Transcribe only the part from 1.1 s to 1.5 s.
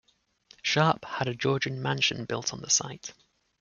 a